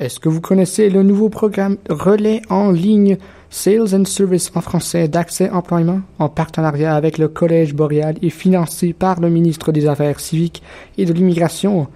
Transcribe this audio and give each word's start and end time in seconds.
Est-ce 0.00 0.20
que 0.20 0.28
vous 0.28 0.40
connaissez 0.40 0.90
le 0.90 1.02
nouveau 1.02 1.28
programme 1.28 1.76
Relais 1.90 2.40
en 2.50 2.70
ligne 2.70 3.16
Sales 3.50 3.96
and 3.96 4.04
Service 4.04 4.52
en 4.54 4.60
français 4.60 5.08
d'accès 5.08 5.50
employement 5.50 6.02
en 6.20 6.28
partenariat 6.28 6.94
avec 6.94 7.18
le 7.18 7.26
Collège 7.26 7.74
boréal 7.74 8.14
et 8.22 8.30
financé 8.30 8.92
par 8.92 9.20
le 9.20 9.28
ministre 9.28 9.72
des 9.72 9.88
Affaires 9.88 10.20
civiques 10.20 10.62
et 10.98 11.04
de 11.04 11.12
l'immigration? 11.12 11.88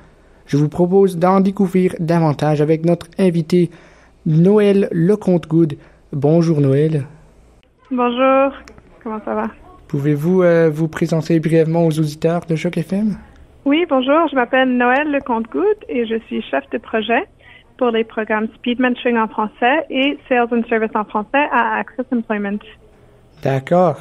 Je 0.47 0.57
vous 0.57 0.69
propose 0.69 1.17
d'en 1.17 1.39
découvrir 1.39 1.95
davantage 2.01 2.61
avec 2.61 2.85
notre 2.85 3.07
invité 3.21 3.71
Noël 4.27 4.89
Lecomte-Good. 4.91 5.75
Bonjour 6.13 6.61
Noël. 6.61 7.07
Bonjour, 7.93 8.53
comment 9.05 9.21
ça 9.25 9.35
va? 9.35 9.47
Pouvez-vous 9.87 10.43
euh, 10.43 10.71
vous 10.71 10.89
présenter 10.89 11.39
brièvement 11.39 11.87
aux 11.87 11.97
auditeurs 12.01 12.47
de 12.49 12.57
Choc 12.57 12.79
FM? 12.79 13.17
Oui, 13.65 13.87
bonjour, 13.89 14.27
je 14.29 14.35
m'appelle 14.35 14.77
Noël 14.77 15.09
Lecomte-Good 15.13 15.85
et 15.89 16.05
je 16.05 16.19
suis 16.27 16.43
chef 16.43 16.69
de 16.71 16.79
projet 16.79 17.29
pour 17.83 17.91
les 17.91 18.05
programmes 18.05 18.47
Speed 18.55 18.79
Mentoring 18.79 19.19
en 19.19 19.27
français 19.27 19.85
et 19.91 20.17
Sales 20.29 20.47
and 20.53 20.63
Service 20.69 20.95
en 20.95 21.03
français 21.03 21.49
à 21.51 21.79
Access 21.81 22.07
Employment. 22.13 22.61
D'accord. 23.43 23.97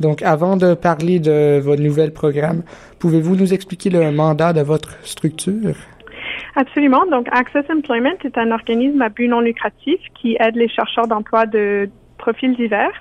Donc, 0.00 0.22
avant 0.22 0.56
de 0.56 0.72
parler 0.72 1.20
de 1.20 1.60
votre 1.60 1.82
nouvel 1.82 2.14
programme, 2.14 2.62
pouvez-vous 2.98 3.36
nous 3.36 3.52
expliquer 3.52 3.90
le 3.90 4.12
mandat 4.12 4.54
de 4.54 4.62
votre 4.62 4.96
structure? 5.04 5.76
Absolument. 6.56 7.04
Donc, 7.10 7.26
Access 7.30 7.66
Employment 7.68 8.16
est 8.24 8.38
un 8.38 8.50
organisme 8.50 9.02
à 9.02 9.10
but 9.10 9.28
non 9.28 9.40
lucratif 9.40 10.00
qui 10.18 10.38
aide 10.40 10.56
les 10.56 10.70
chercheurs 10.70 11.06
d'emploi 11.06 11.44
de 11.44 11.90
profils 12.16 12.56
divers 12.56 12.94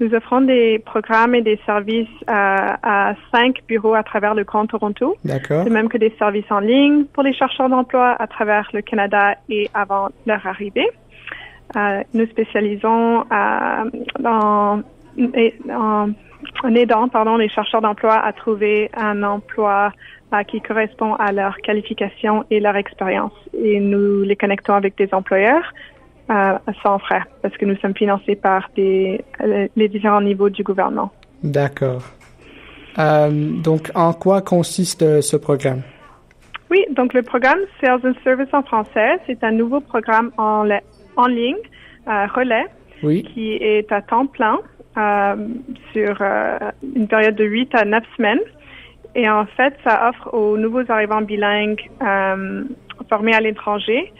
nous 0.00 0.14
offrons 0.14 0.42
des 0.42 0.78
programmes 0.78 1.34
et 1.34 1.42
des 1.42 1.58
services 1.66 2.08
à, 2.26 3.10
à 3.10 3.14
cinq 3.32 3.62
bureaux 3.66 3.94
à 3.94 4.02
travers 4.02 4.34
le 4.34 4.44
Grand 4.44 4.66
Toronto. 4.66 5.16
D'accord. 5.24 5.64
De 5.64 5.70
même 5.70 5.88
que 5.88 5.98
des 5.98 6.14
services 6.18 6.50
en 6.50 6.60
ligne 6.60 7.04
pour 7.06 7.22
les 7.22 7.32
chercheurs 7.32 7.68
d'emploi 7.68 8.16
à 8.18 8.26
travers 8.26 8.68
le 8.72 8.82
Canada 8.82 9.34
et 9.48 9.68
avant 9.74 10.10
leur 10.26 10.46
arrivée. 10.46 10.88
Euh, 11.76 12.02
nous 12.14 12.26
spécialisons 12.26 13.24
euh, 13.30 13.90
dans, 14.20 14.82
en, 15.70 16.10
en, 16.64 16.74
aidant 16.74 17.08
pardon, 17.08 17.36
les 17.36 17.48
chercheurs 17.48 17.82
d'emploi 17.82 18.14
à 18.14 18.32
trouver 18.32 18.90
un 18.96 19.22
emploi 19.22 19.92
euh, 20.32 20.42
qui 20.44 20.60
correspond 20.60 21.14
à 21.14 21.32
leur 21.32 21.56
qualification 21.58 22.44
et 22.50 22.60
leur 22.60 22.76
expérience. 22.76 23.32
Et 23.52 23.80
nous 23.80 24.22
les 24.22 24.36
connectons 24.36 24.74
avec 24.74 24.96
des 24.96 25.12
employeurs 25.12 25.74
à, 26.28 26.60
sans 26.82 26.98
frais 26.98 27.22
parce 27.42 27.56
que 27.56 27.64
nous 27.64 27.76
sommes 27.76 27.96
financés 27.96 28.36
par 28.36 28.68
des, 28.76 29.24
les 29.76 29.88
différents 29.88 30.20
niveaux 30.20 30.50
du 30.50 30.62
gouvernement. 30.62 31.10
D'accord. 31.42 32.02
Euh, 32.98 33.30
donc, 33.30 33.90
en 33.94 34.12
quoi 34.12 34.42
consiste 34.42 35.02
euh, 35.02 35.20
ce 35.20 35.36
programme? 35.36 35.82
Oui, 36.70 36.84
donc 36.90 37.14
le 37.14 37.22
programme 37.22 37.58
Sales 37.80 38.00
and 38.04 38.14
Service 38.24 38.52
en 38.52 38.62
français, 38.62 39.18
c'est 39.26 39.42
un 39.42 39.52
nouveau 39.52 39.80
programme 39.80 40.32
en, 40.36 40.68
en 41.16 41.26
ligne, 41.26 41.56
euh, 42.08 42.26
relais, 42.26 42.66
oui. 43.02 43.22
qui 43.22 43.52
est 43.54 43.90
à 43.92 44.02
temps 44.02 44.26
plein 44.26 44.58
euh, 44.96 45.36
sur 45.92 46.16
euh, 46.20 46.58
une 46.94 47.06
période 47.08 47.36
de 47.36 47.44
8 47.44 47.74
à 47.74 47.84
9 47.84 48.02
semaines. 48.16 48.40
Et 49.14 49.28
en 49.28 49.46
fait, 49.46 49.74
ça 49.84 50.10
offre 50.10 50.34
aux 50.34 50.58
nouveaux 50.58 50.90
arrivants 50.90 51.22
bilingues 51.22 51.88
euh, 52.02 52.64
formés 53.08 53.34
à 53.34 53.40
l'étranger 53.40 54.12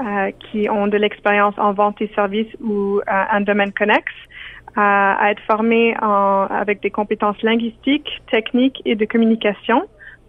euh, 0.00 0.30
qui 0.40 0.68
ont 0.68 0.86
de 0.86 0.96
l'expérience 0.96 1.54
en 1.58 1.72
vente 1.72 2.00
et 2.00 2.10
services 2.14 2.52
ou 2.60 2.98
euh, 2.98 3.02
un 3.06 3.40
domaine 3.40 3.72
connexe 3.72 4.12
à, 4.76 5.14
à 5.14 5.30
être 5.30 5.42
formés 5.42 5.94
en, 6.02 6.46
avec 6.50 6.82
des 6.82 6.90
compétences 6.90 7.40
linguistiques, 7.42 8.22
techniques 8.30 8.82
et 8.84 8.96
de 8.96 9.04
communication 9.04 9.82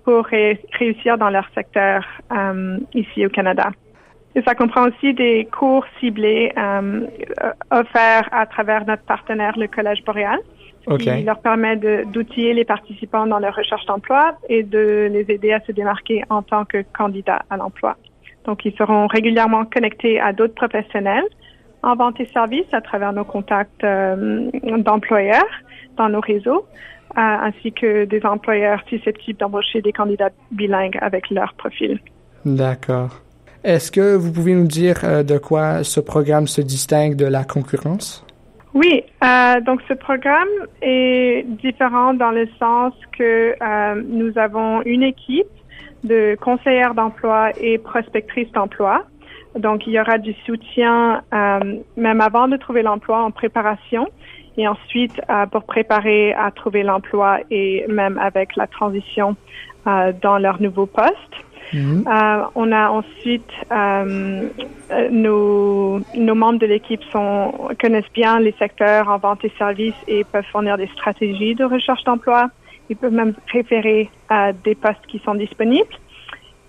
pour 0.04 0.26
ré 0.26 0.62
réussir 0.78 1.18
dans 1.18 1.30
leur 1.30 1.48
secteur 1.56 2.06
euh, 2.32 2.78
ici 2.94 3.26
au 3.26 3.30
Canada. 3.30 3.72
Et 4.36 4.42
ça 4.44 4.54
comprend 4.54 4.88
aussi 4.88 5.14
des 5.14 5.48
cours 5.58 5.86
ciblés 6.00 6.52
euh, 6.58 7.08
offerts 7.72 8.28
à 8.32 8.46
travers 8.46 8.86
notre 8.86 9.04
partenaire, 9.04 9.58
le 9.58 9.68
Collège 9.68 10.04
boréal, 10.04 10.40
okay. 10.88 11.18
qui 11.18 11.24
leur 11.24 11.40
permet 11.40 11.78
d'outiller 11.78 12.54
les 12.54 12.66
participants 12.66 13.26
dans 13.26 13.40
leur 13.40 13.56
recherche 13.56 13.86
d'emploi 13.86 14.38
et 14.50 14.64
de 14.64 15.10
les 15.12 15.26
aider 15.30 15.54
à 15.54 15.62
se 15.62 15.72
démarquer 15.72 16.24
en 16.30 16.42
tant 16.42 16.66
que 16.66 16.84
candidat 16.94 17.44
à 17.50 17.58
l'emploi. 17.58 17.96
Donc, 18.46 18.64
ils 18.66 18.76
seront 18.76 19.08
régulièrement 19.08 19.66
connectés 19.66 20.20
à 20.20 20.34
d'autres 20.34 20.56
professionnels 20.56 21.26
en 21.86 21.96
vente 21.96 22.20
et 22.20 22.26
services 22.34 22.72
à 22.74 22.82
travers 22.82 23.14
nos 23.14 23.24
contacts 23.24 23.84
euh, 23.84 24.50
d'employeurs 24.78 25.44
dans 25.98 26.10
nos 26.10 26.20
réseaux, 26.20 26.66
euh, 26.66 27.22
ainsi 27.22 27.72
que 27.72 28.06
des 28.06 28.26
employeurs 28.26 28.82
susceptibles 28.90 29.40
d'embaucher 29.40 29.82
des 29.82 29.94
candidats 29.94 30.32
bilingues 30.52 30.98
avec 31.02 31.30
leur 31.30 31.54
profil. 31.54 32.00
D'accord. 32.44 33.22
Est-ce 33.64 33.92
que 33.92 34.16
vous 34.16 34.32
pouvez 34.32 34.56
nous 34.56 34.68
dire 34.68 34.98
euh, 35.04 35.24
de 35.24 35.38
quoi 35.38 35.84
ce 35.84 36.00
programme 36.00 36.48
se 36.48 36.62
distingue 36.62 37.16
de 37.16 37.26
la 37.26 37.44
concurrence? 37.44 38.26
Oui, 38.74 39.04
donc 39.66 39.80
ce 39.88 39.94
programme 39.94 40.50
est 40.82 41.46
différent 41.48 42.14
dans 42.14 42.32
le 42.32 42.46
sens 42.60 42.94
que 43.18 43.56
nous 44.02 44.38
avons 44.38 44.82
une 44.82 45.02
équipe 45.02 45.48
de 46.04 46.38
conseillères 46.40 46.94
d'emploi 46.94 47.52
et 47.60 47.78
prospectrices 47.78 48.52
d'emploi. 48.52 49.06
Donc, 49.58 49.88
il 49.88 49.94
y 49.94 50.00
aura 50.00 50.18
du 50.18 50.34
soutien 50.46 51.22
euh, 51.34 51.60
même 51.96 52.22
avant 52.22 52.48
de 52.48 52.58
trouver 52.58 52.84
l'emploi 52.84 53.24
en 53.24 53.32
préparation 53.32 54.08
et 54.58 54.68
ensuite 54.68 55.20
euh, 55.30 55.46
pour 55.46 55.64
préparer 55.64 56.34
à 56.34 56.52
trouver 56.52 56.84
l'emploi 56.84 57.40
et 57.50 57.86
même 57.88 58.18
avec 58.18 58.56
la 58.56 58.68
transition 58.68 59.36
euh, 59.88 60.12
dans 60.22 60.38
leur 60.38 60.62
nouveau 60.62 60.86
poste. 60.86 61.36
-hmm. 61.74 62.48
on 62.62 62.72
a 62.72 62.86
ensuite 63.00 63.54
nos, 65.26 66.00
nos 66.28 66.36
membres 66.42 66.60
de 66.66 66.68
l'équipe 66.74 67.04
sont 67.14 67.38
connaissent 67.82 68.14
bien 68.22 68.34
les 68.48 68.56
secteurs 68.64 69.06
en 69.10 69.18
vente 69.26 69.42
et 69.48 69.54
services 69.64 70.02
et 70.14 70.20
peuvent 70.32 70.50
fournir 70.52 70.76
des 70.78 70.90
stratégies 70.98 71.56
de 71.56 71.66
recherche 71.76 72.04
d'emploi. 72.04 72.42
Ils 72.90 72.96
peuvent 72.96 73.14
même 73.14 73.34
référer 73.52 74.10
à 74.30 74.54
des 74.54 74.76
postes 74.76 75.06
qui 75.08 75.20
sont 75.20 75.36
disponibles. 75.36 75.96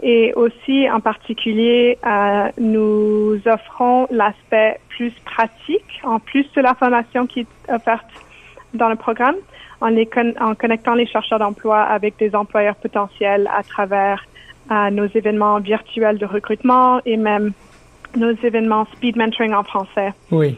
Et 0.03 0.35
aussi, 0.35 0.91
en 0.91 1.01
particulier, 1.01 1.99
euh, 2.07 2.49
nous 2.59 3.41
offrons 3.47 4.07
l'aspect 4.11 4.79
plus 4.89 5.13
pratique, 5.25 6.01
en 6.05 6.19
plus 6.19 6.47
de 6.55 6.61
la 6.61 6.75
formation 6.75 7.27
qui 7.27 7.41
est 7.41 7.73
offerte 7.73 8.05
dans 8.75 8.91
le 8.91 8.97
programme, 8.97 9.37
en, 9.81 9.91
en 10.41 10.55
connectant 10.55 10.95
les 10.95 11.07
chercheurs 11.07 11.39
d'emploi 11.39 11.81
avec 11.81 12.19
des 12.19 12.35
employeurs 12.35 12.77
potentiels 12.77 13.49
à 13.55 13.63
travers 13.63 14.23
euh, 14.71 14.91
nos 14.91 15.07
événements 15.07 15.61
virtuels 15.61 16.19
de 16.19 16.27
recrutement 16.27 17.01
et 17.07 17.17
même 17.17 17.53
nos 18.17 18.33
événements 18.33 18.87
speed 18.97 19.17
mentoring 19.17 19.55
en 19.55 19.63
français. 19.63 20.13
Oui 20.31 20.57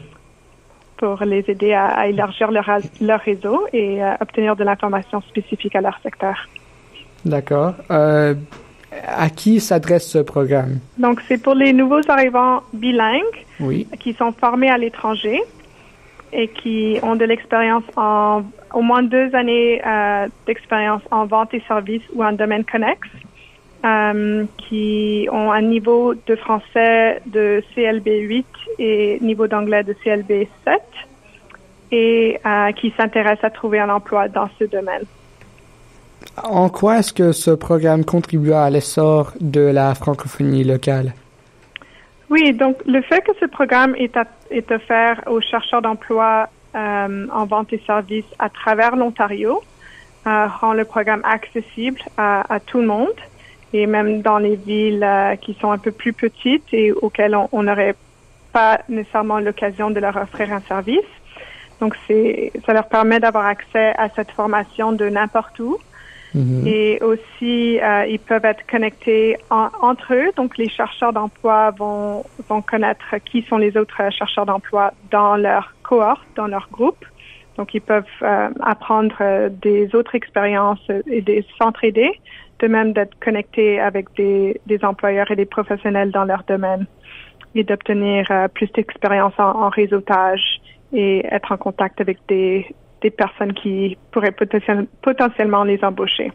pour 0.99 1.23
les 1.25 1.45
aider 1.49 1.73
à, 1.73 1.87
à 1.87 2.07
élargir 2.07 2.51
leur, 2.51 2.69
leur, 3.01 3.21
réseau 3.21 3.67
et 3.73 4.03
euh, 4.03 4.15
obtenir 4.21 4.57
de 4.57 4.65
l'information 4.65 5.21
spécifique 5.23 5.75
à 5.75 5.81
leur 5.81 5.99
secteur. 6.03 6.49
D'accord. 7.25 7.75
Euh, 7.91 8.35
à 9.07 9.31
qui 9.31 9.61
s'adresse 9.61 10.09
ce 10.09 10.19
programme? 10.19 10.79
Donc, 10.99 11.21
c'est 11.27 11.43
pour 11.43 11.55
les 11.55 11.73
nouveaux 11.73 12.01
arrivants 12.09 12.63
bilingues 12.73 13.39
oui. 13.61 13.87
qui 14.01 14.13
sont 14.15 14.33
formés 14.33 14.71
à 14.71 14.79
l'étranger 14.79 15.41
et 16.33 16.49
qui 16.49 16.99
ont 17.03 17.17
de 17.17 17.25
l'expérience 17.25 17.85
en 17.97 18.43
au 18.75 18.83
moins 18.83 19.03
deux 19.03 19.35
années 19.35 19.81
euh, 19.87 20.29
d'expérience 20.47 21.03
en 21.11 21.27
vente 21.27 21.55
et 21.55 21.63
services 21.67 22.03
ou 22.15 22.23
en 22.23 22.33
domaine 22.33 22.65
connexe. 22.65 23.09
Euh, 23.85 24.45
qui 24.57 25.29
ont 25.31 25.53
un 25.53 25.63
niveau 25.63 26.13
de 26.13 26.35
français 26.35 27.23
de 27.27 27.63
CLB 27.73 28.09
8 28.09 28.47
et 28.81 29.19
niveau 29.21 29.47
d'anglais 29.47 29.85
de 29.85 29.93
CLB 29.93 30.49
7 30.65 30.83
et 31.93 32.41
euh, 32.45 32.73
qui 32.73 32.93
s'intéressent 32.97 33.45
à 33.45 33.51
trouver 33.51 33.79
un 33.79 33.89
emploi 33.89 34.27
dans 34.27 34.49
ce 34.59 34.65
domaine. 34.65 35.05
En 36.43 36.69
quoi 36.71 36.99
est-ce 36.99 37.13
que 37.13 37.31
ce 37.31 37.53
programme 37.53 38.05
contribua 38.05 38.65
à 38.65 38.71
l'essor 38.71 39.33
de 39.41 39.61
la 39.61 39.95
francophonie 39.95 40.65
locale? 40.65 41.15
Oui, 42.31 42.53
donc 42.53 42.79
le 42.85 43.01
fait 43.03 43.21
que 43.21 43.33
ce 43.39 43.47
programme 43.47 43.95
est, 43.95 44.17
à, 44.17 44.25
est 44.51 44.73
offert 44.73 45.23
aux 45.29 45.41
chercheurs 45.41 45.83
d'emploi 45.83 46.49
euh, 46.75 47.27
en 47.33 47.47
vente 47.47 47.73
et 47.73 47.81
services 47.87 48.25
à 48.41 48.49
travers 48.49 48.97
l'Ontario 48.97 49.63
euh, 50.27 50.47
rend 50.49 50.73
le 50.73 50.85
programme 50.85 51.23
accessible 51.23 52.01
à, 52.17 52.53
à 52.53 52.59
tout 52.59 52.81
le 52.81 52.87
monde 52.89 53.15
et 53.73 53.87
même 53.87 54.23
dans 54.23 54.39
les 54.39 54.57
villes 54.57 55.05
euh, 55.05 55.37
qui 55.37 55.55
sont 55.61 55.71
un 55.71 55.79
peu 55.79 55.93
plus 55.93 56.13
petites 56.13 56.73
et 56.73 56.93
auxquelles 56.93 57.37
on 57.53 57.63
n'aurait 57.63 57.95
pas 58.53 58.81
nécessairement 58.89 59.39
l'occasion 59.39 59.91
de 59.91 60.01
leur 60.01 60.17
offrir 60.17 60.53
un 60.53 60.61
service. 60.61 61.01
Donc, 61.81 61.95
c'est, 62.07 62.53
ça 62.67 62.73
leur 62.73 62.89
permet 62.89 63.21
d'avoir 63.21 63.47
accès 63.47 63.95
à 63.97 64.09
cette 64.09 64.31
formation 64.33 64.93
de 64.93 65.09
n'importe 65.09 65.59
où. 65.61 65.79
Mm-hmm. 66.35 66.67
Et 66.67 67.03
aussi, 67.03 67.81
euh, 67.81 68.05
ils 68.07 68.19
peuvent 68.19 68.45
être 68.45 68.67
connectés 68.67 69.37
en, 69.51 69.69
entre 69.81 70.15
eux. 70.15 70.31
Donc, 70.37 70.59
les 70.59 70.69
chercheurs 70.69 71.13
d'emploi 71.13 71.71
vont, 71.71 72.25
vont 72.49 72.63
connaître 72.63 73.17
qui 73.25 73.43
sont 73.43 73.59
les 73.59 73.77
autres 73.77 74.03
chercheurs 74.11 74.47
d'emploi 74.47 74.93
dans 75.11 75.37
leur 75.37 75.75
cohorte, 75.83 76.27
dans 76.37 76.47
leur 76.47 76.69
groupe. 76.71 77.05
Donc, 77.59 77.75
ils 77.75 77.83
peuvent 77.83 78.05
euh, 78.23 78.49
apprendre 78.61 79.17
euh, 79.21 79.51
des 79.51 79.95
autres 79.95 80.15
expériences 80.15 80.91
et 81.07 81.21
des 81.21 81.45
s'entraider 81.61 82.11
de 82.61 82.67
même 82.67 82.93
d'être 82.93 83.17
connectés 83.21 83.79
avec 83.79 84.07
des, 84.17 84.61
des, 84.67 84.85
employeurs 84.85 85.31
et 85.31 85.37
des 85.37 85.47
professionnels 85.47 86.11
dans 86.11 86.25
leur 86.25 86.43
domaine. 86.49 86.87
et 87.55 87.65
d'obtenir 87.65 88.27
plus 88.55 88.71
d'expérience 88.73 89.33
en, 89.39 89.69
réseautage 89.69 90.61
et 90.93 91.25
être 91.27 91.53
en 91.53 91.57
contact 91.57 92.01
avec 92.01 92.19
des, 92.29 92.67
des 93.03 93.11
personnes 93.11 93.53
qui 93.53 93.97
pourraient 94.11 94.35
potentiellement 95.03 95.65
les 95.65 95.83
embaucher. 95.85 96.33